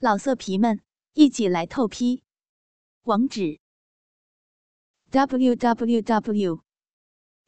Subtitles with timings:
[0.00, 0.80] 老色皮们，
[1.14, 2.22] 一起来透批！
[3.02, 3.58] 网址
[5.10, 6.62] ：w w w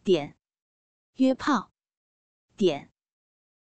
[0.02, 0.36] 点
[1.14, 1.70] 约炮
[2.56, 2.90] 点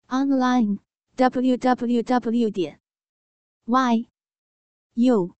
[0.06, 0.78] online
[1.16, 2.80] w w w 点
[3.66, 4.08] y
[4.94, 5.36] u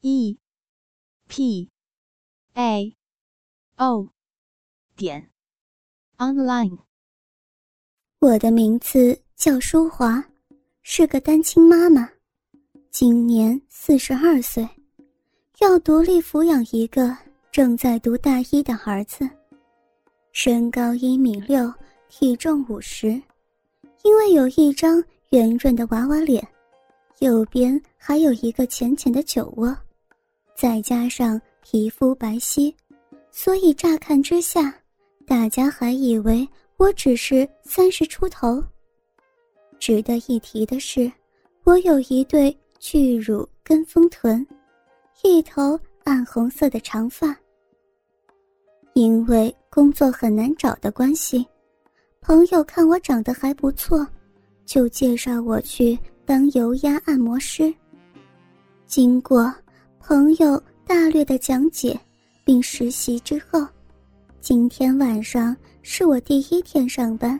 [0.00, 0.38] e
[1.28, 1.70] p
[2.54, 2.96] a
[3.76, 4.08] o
[4.96, 5.30] 点
[6.16, 6.78] online。
[8.20, 10.30] 我的名字叫舒华，
[10.82, 12.21] 是个单亲妈妈。
[12.92, 14.68] 今年四十二岁，
[15.60, 17.16] 要独立抚养一个
[17.50, 19.26] 正在读大一的儿子。
[20.32, 21.72] 身高一米六，
[22.10, 23.08] 体重五十。
[24.02, 26.46] 因为有一张圆润的娃娃脸，
[27.20, 29.74] 右边还有一个浅浅的酒窝，
[30.54, 32.74] 再加上皮肤白皙，
[33.30, 34.72] 所以乍看之下，
[35.26, 36.46] 大家还以为
[36.76, 38.62] 我只是三十出头。
[39.78, 41.10] 值得一提的是，
[41.64, 42.54] 我有一对。
[42.82, 44.44] 巨乳跟风臀，
[45.22, 47.34] 一头暗红色的长发。
[48.94, 51.46] 因为工作很难找的关系，
[52.20, 54.04] 朋友看我长得还不错，
[54.66, 57.72] 就介绍我去当油压按摩师。
[58.84, 59.54] 经过
[60.00, 61.98] 朋友大略的讲解
[62.44, 63.64] 并实习之后，
[64.40, 67.38] 今天晚上是我第一天上班。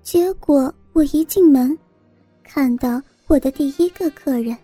[0.00, 1.76] 结果我一进门，
[2.44, 3.02] 看到。
[3.28, 4.56] 我的第一个客人，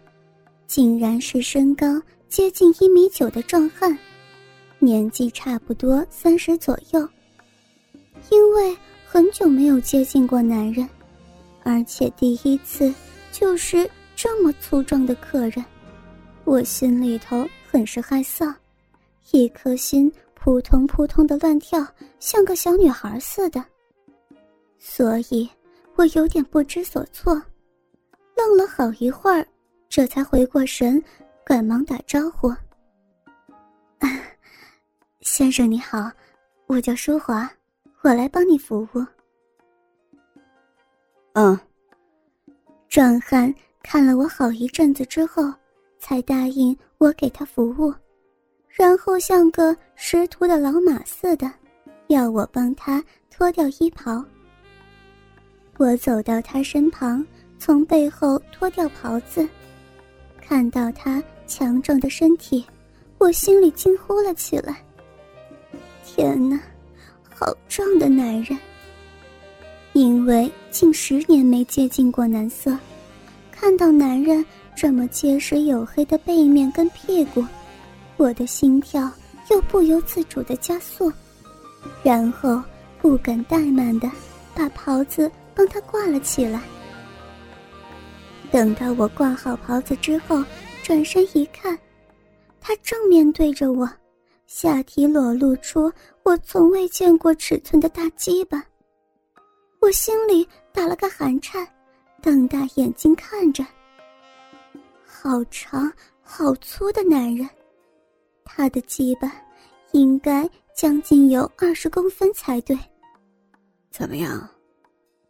[0.67, 3.97] 竟然是身高接近一米九的壮汉，
[4.79, 7.07] 年纪差不多三十左右。
[8.31, 10.89] 因为很久没有接近过男人，
[11.63, 12.93] 而且第一次
[13.31, 15.63] 就是这么粗壮的客人，
[16.45, 18.53] 我心里头很是害臊，
[19.33, 21.87] 一颗心扑通扑通的乱跳，
[22.19, 23.63] 像个小女孩似的。
[24.79, 25.47] 所以，
[25.97, 27.41] 我有点不知所措。
[28.37, 29.47] 愣了好一会儿，
[29.89, 31.03] 这才回过神，
[31.45, 32.53] 赶忙打招呼
[35.21, 36.11] ：“先生你好，
[36.67, 37.51] 我叫舒华，
[38.03, 39.07] 我来帮你服务。”
[41.35, 41.59] 嗯。
[42.89, 45.53] 壮汉看了我好一阵子之后，
[45.99, 47.93] 才答应我给他服务，
[48.69, 51.51] 然后像个识途的老马似的，
[52.07, 54.25] 要我帮他脱掉衣袍。
[55.77, 57.27] 我走到他身旁。
[57.65, 59.49] 从背后脱掉袍子，
[60.39, 62.63] 看到他强壮的身体，
[63.17, 64.85] 我心里惊呼了起来
[66.05, 66.61] ：“天哪，
[67.35, 68.59] 好壮的男人！”
[69.95, 72.77] 因为近十年没接近过男色，
[73.51, 74.45] 看到男人
[74.77, 77.43] 这么结实黝黑的背面跟屁股，
[78.19, 79.11] 我的心跳
[79.51, 81.11] 又不由自主的加速，
[82.03, 82.63] 然后
[83.01, 84.11] 不敢怠慢的
[84.55, 86.61] 把袍子帮他挂了起来。
[88.55, 90.41] 等到我挂好袍子之后，
[90.85, 91.77] 转身一看，
[92.61, 93.91] 他正面对着我，
[94.47, 95.93] 下体裸露出
[96.23, 98.65] 我从未见过尺寸的大鸡巴。
[99.81, 101.67] 我心里打了个寒颤，
[102.23, 103.67] 瞪大眼睛看着。
[105.05, 105.93] 好长、
[106.23, 107.51] 好粗的男人，
[108.45, 109.33] 他的鸡巴
[109.91, 112.79] 应该将近有二十公分才对。
[113.91, 114.49] 怎么样，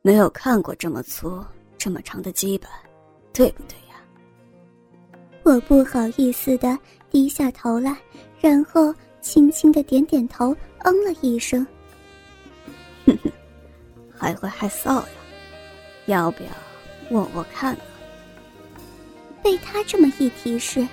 [0.03, 1.43] 没有看过这么粗、
[1.79, 2.69] 这么长的鸡巴？
[3.35, 3.97] 对不对呀？
[5.43, 6.79] 我不好意思的
[7.11, 7.95] 低下头来，
[8.41, 11.67] 然后轻轻的点点头，嗯了一声。
[13.05, 13.31] 哼哼，
[14.17, 15.07] 还会害臊呀？
[16.07, 16.51] 要不要
[17.11, 17.83] 握握看呢？
[19.43, 20.87] 被他这么一提示，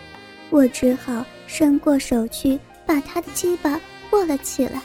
[0.50, 3.80] 我只好伸过手去把他的鸡巴
[4.12, 4.82] 握了起来，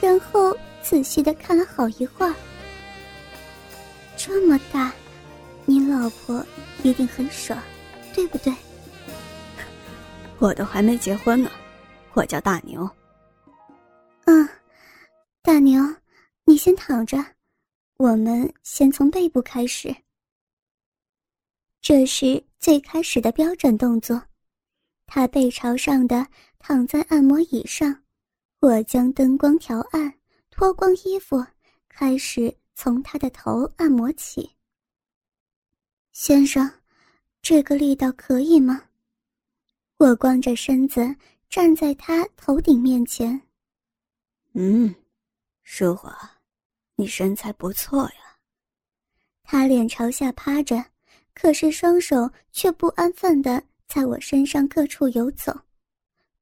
[0.00, 2.32] 然后仔细的看了好一会儿。
[4.16, 4.92] 这么大。
[5.70, 6.42] 你老婆
[6.82, 7.62] 一定很爽，
[8.14, 8.50] 对不对？
[10.40, 11.50] 我都还没结婚呢，
[12.14, 12.88] 我叫大牛。
[14.24, 14.48] 嗯，
[15.42, 15.78] 大牛，
[16.46, 17.22] 你先躺着，
[17.98, 19.94] 我们先从背部开始。
[21.82, 24.22] 这是最开始的标准动作，
[25.04, 26.26] 他背朝上的
[26.58, 27.94] 躺在按摩椅上，
[28.60, 30.14] 我将灯光调暗，
[30.48, 31.44] 脱光衣服，
[31.90, 34.50] 开始从他的头按摩起。
[36.20, 36.68] 先生，
[37.40, 38.82] 这个力道可以吗？
[39.98, 41.14] 我光着身子
[41.48, 43.40] 站在他头顶面前。
[44.54, 44.92] 嗯，
[45.62, 46.40] 淑华，
[46.96, 48.36] 你身材不错呀。
[49.44, 50.84] 他脸朝下趴着，
[51.34, 55.56] 可是双手却不安分的在我身上各处游走，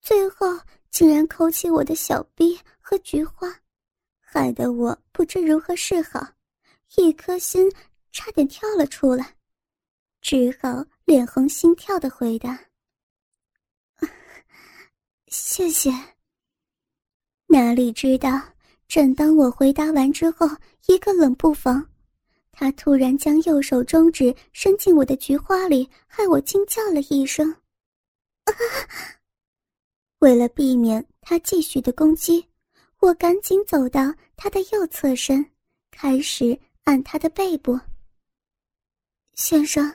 [0.00, 0.58] 最后
[0.90, 3.54] 竟然抠起我的小臂和菊花，
[4.20, 6.26] 害得我不知如何是好，
[6.96, 7.70] 一颗心
[8.10, 9.35] 差点跳了出来。
[10.28, 12.58] 只好脸红心跳的回答
[15.30, 15.88] ：“谢谢。”
[17.46, 18.42] 哪里知道，
[18.88, 20.44] 正当我回答完之后，
[20.88, 21.88] 一个冷不防，
[22.50, 27.54] 他突然将右手中指伸进我的菊花里，害我惊叫了一声。
[30.18, 32.44] 为了避免他继续的攻击，
[32.98, 35.48] 我赶紧走到他的右侧身，
[35.92, 37.78] 开始按他的背部。
[39.34, 39.94] 先生，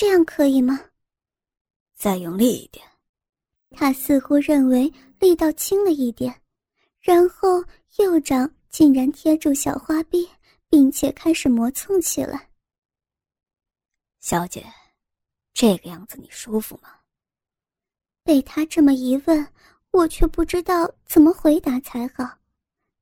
[0.00, 0.80] 这样可以吗？
[1.94, 2.82] 再用力一点。
[3.72, 6.34] 他似乎认为力道轻了一点。
[7.02, 7.62] 然后
[7.98, 10.26] 右掌竟然贴住小花臂，
[10.70, 12.48] 并且开始磨蹭起来。
[14.20, 14.64] 小姐，
[15.52, 16.88] 这个样子你舒服吗？
[18.24, 19.46] 被他这么一问，
[19.90, 22.38] 我却不知道怎么回答才好，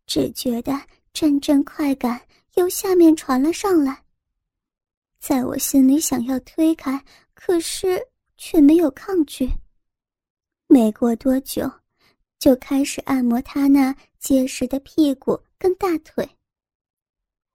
[0.05, 0.73] 只觉得
[1.13, 2.21] 阵阵快感
[2.55, 4.03] 由下面传了上来。
[5.19, 7.05] 在我心里想要推开，
[7.35, 8.01] 可是
[8.37, 9.49] 却没有抗拒。
[10.67, 11.71] 没过多久。
[12.39, 16.31] 就开始按摩他那结实的屁股跟大腿。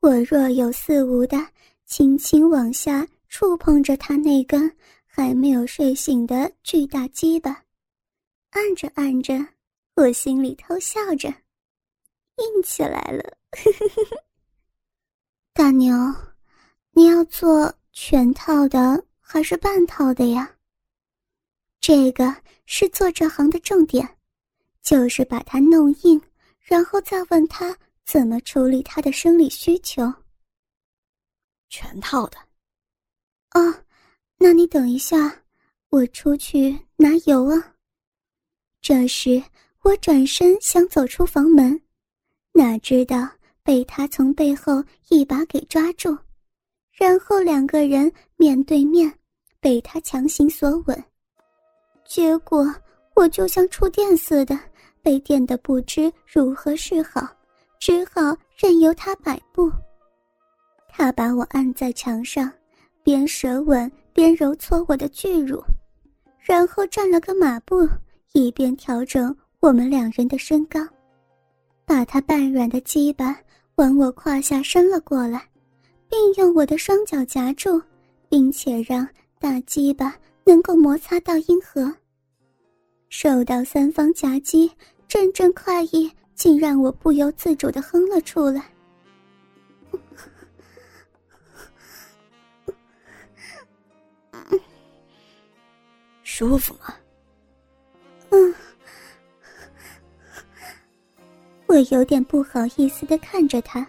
[0.02, 1.38] 我若有似无的
[1.86, 4.70] 轻轻往下触碰着他那根
[5.06, 7.64] 还没有睡醒的巨大鸡巴，
[8.50, 9.34] 按着按着，
[9.96, 13.38] 我心里偷笑着，硬起来了。
[15.54, 15.96] 大牛，
[16.94, 20.56] 你要做全套的还是半套的呀？
[21.80, 22.34] 这个
[22.66, 24.18] 是做这行的重点。
[24.82, 26.22] 就是把它弄硬，
[26.60, 27.74] 然后再问他
[28.06, 30.14] 怎么处理他的生理需求。
[31.70, 32.38] 全套的。
[33.52, 33.74] 哦，
[34.36, 35.42] 那你等一下，
[35.88, 37.76] 我出去拿油啊。
[38.82, 39.42] 这时
[39.84, 41.82] 我转身想走出房门，
[42.52, 43.26] 哪知道
[43.64, 46.18] 被他从背后一把给抓住，
[46.94, 49.12] 然后两个人面对面，
[49.60, 51.04] 被他强行锁吻，
[52.06, 52.66] 结果
[53.16, 54.58] 我就像触电似的。
[55.02, 57.28] 被电得不知如何是好，
[57.78, 59.70] 只好任由他摆布。
[60.88, 62.50] 他把我按在墙上，
[63.04, 65.62] 边舌吻边揉搓我的巨乳，
[66.40, 67.86] 然后站了个马步，
[68.32, 70.80] 一边调整我们两人的身高，
[71.86, 73.38] 把他半软的鸡巴
[73.76, 75.46] 往我胯下伸了过来，
[76.14, 77.82] 并用我的双脚夹住，
[78.30, 79.08] 并且让
[79.40, 81.92] 大鸡巴能够摩擦到阴核。
[83.10, 84.72] 受到三方夹击。
[85.06, 88.64] 阵阵快意竟让我不由自主的哼了出来。
[96.24, 96.96] 舒服吗？
[98.32, 98.56] 嗯。
[101.68, 103.88] 我有点不好意思的看着他，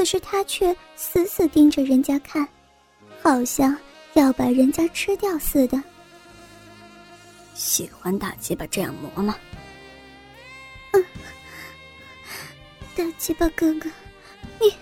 [0.00, 2.48] 可是他却死死盯着人家看，
[3.22, 3.76] 好像
[4.14, 5.78] 要把人家吃掉似的。
[7.52, 9.36] 喜欢大鸡巴这样磨吗？
[10.92, 11.04] 嗯，
[12.96, 13.90] 大鸡巴哥哥，
[14.58, 14.74] 你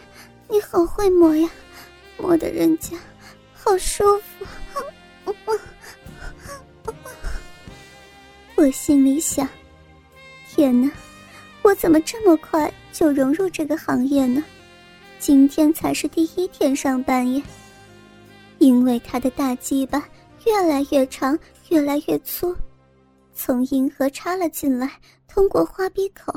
[0.47, 1.51] 你好会磨呀，
[2.17, 2.97] 磨得人家
[3.53, 5.35] 好舒服。
[8.55, 9.49] 我心里想：
[10.49, 10.89] 天哪，
[11.63, 14.45] 我怎么这么快就融入这个行业呢？
[15.19, 17.43] 今天才是第一天上班耶。
[18.59, 20.09] 因为他的大鸡巴
[20.47, 21.39] 越来越长，
[21.69, 22.57] 越来越粗，
[23.35, 24.91] 从银河插了进来。
[25.29, 26.33] 通过花鼻口，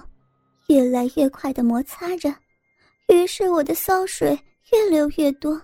[0.67, 2.31] 越来越快的摩擦着，
[3.07, 4.37] 于是我的骚水
[4.71, 5.59] 越流越多，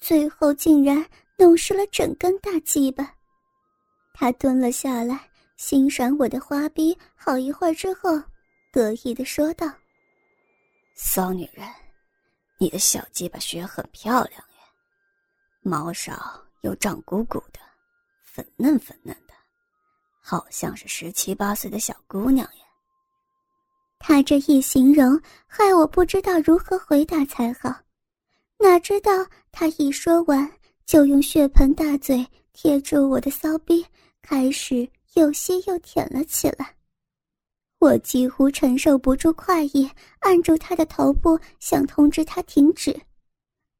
[0.00, 1.04] 最后竟然
[1.36, 3.12] 弄湿了整根大鸡巴。
[4.14, 5.18] 他蹲了下来，
[5.56, 8.22] 欣赏我的花臂好一会儿之后，
[8.70, 9.66] 得意的说道
[10.94, 11.66] ：“骚女人，
[12.58, 14.60] 你的小鸡巴血很漂亮耶，
[15.62, 17.60] 毛少又胀鼓鼓的，
[18.24, 19.34] 粉嫩粉嫩的，
[20.20, 22.64] 好像是十七八岁的小姑娘呀。”
[24.00, 27.74] 他这一形容，害我不知道如何回答才好。
[28.58, 29.12] 哪知道
[29.52, 30.50] 他一说完，
[30.84, 33.86] 就用血盆大嘴贴住我的骚逼，
[34.20, 36.74] 开始又吸又舔了起来。
[37.78, 39.88] 我几乎承受不住快意，
[40.20, 43.00] 按住他的头部，想通知他停止。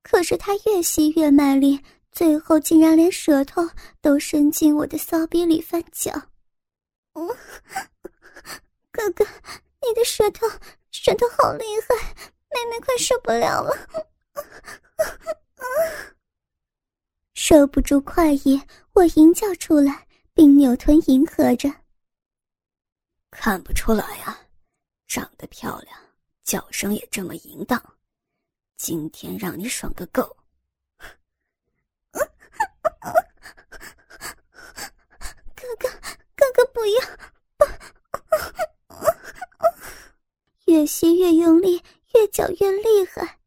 [0.02, 1.80] 可是他越吸越卖力，
[2.12, 3.68] 最后竟然连舌头
[4.00, 6.12] 都伸进我的骚逼里翻搅。
[7.14, 7.28] 嗯
[8.92, 9.26] 哥哥。
[9.80, 10.44] 你的舌头，
[10.90, 11.94] 舌头好厉害，
[12.50, 13.72] 妹妹快受不了了，
[17.34, 18.60] 受不住快意，
[18.94, 21.72] 我吟叫出来，并扭臀迎合着。
[23.30, 24.40] 看不出来啊，
[25.06, 26.00] 长得漂亮，
[26.42, 27.82] 叫声也这么淫荡，
[28.76, 30.36] 今天让你爽个够！
[35.54, 35.88] 哥哥，
[36.34, 37.00] 哥哥，不要，
[37.56, 37.66] 不，
[40.72, 41.82] 越吸越用力，
[42.14, 43.38] 越嚼越厉害。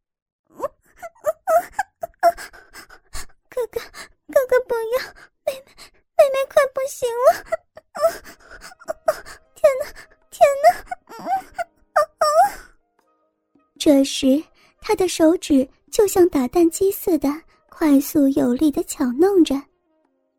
[13.84, 14.40] 这时，
[14.80, 17.28] 他的手指就像打蛋机似的，
[17.68, 19.60] 快速有力的巧弄着，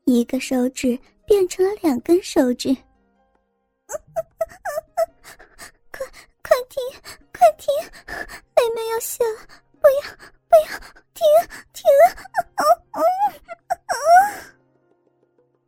[0.05, 0.97] 一个手指
[1.27, 2.73] 变成了两根手指。
[5.91, 6.07] 快
[6.41, 6.81] 快停，
[7.33, 7.67] 快停！
[8.55, 9.41] 妹妹要泄了，
[9.81, 10.03] 不要
[10.49, 10.79] 不要，
[11.13, 11.27] 停
[11.73, 11.83] 停！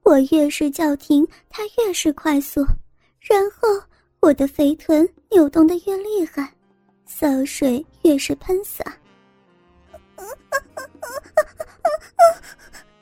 [0.04, 2.64] 我越是叫停，他越是快速，
[3.20, 3.68] 然后
[4.20, 6.53] 我的肥臀扭动的越厉害，
[7.16, 8.82] 骚水越是喷洒。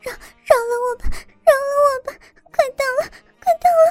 [0.03, 0.13] 饶
[0.45, 1.09] 饶了我吧，
[1.47, 2.13] 饶了我吧，
[2.53, 3.09] 快到了，
[3.41, 3.89] 快到了！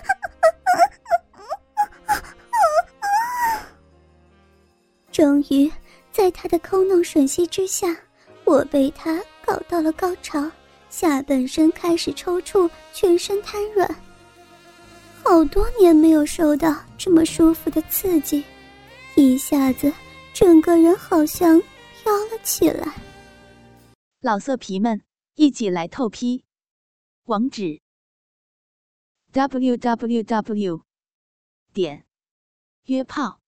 [5.12, 5.68] 终于，
[6.12, 7.98] 在他的抠弄吮吸之下，
[8.44, 10.52] 我被他搞到了高潮。
[10.92, 13.90] 下半身开始抽搐，全身瘫软。
[15.24, 18.44] 好多年没有受到这么舒服的刺激，
[19.16, 19.92] 一下子
[20.34, 23.02] 整个人好像飘了起来。
[24.20, 25.04] 老色皮们，
[25.36, 26.44] 一起来透批！
[27.24, 27.82] 网址
[29.32, 30.84] ：w w w.
[31.74, 32.06] 点
[32.86, 33.40] 约炮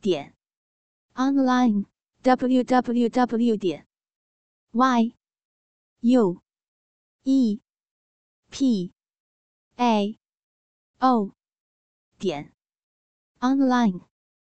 [0.00, 0.34] 点
[1.14, 1.86] online
[2.22, 3.56] w w w.
[3.56, 3.86] 点
[4.72, 5.14] y
[6.00, 6.42] u。
[7.28, 7.60] e
[8.50, 8.92] p
[9.74, 10.16] a
[11.00, 11.32] o
[12.18, 12.52] 点
[13.40, 14.15] online。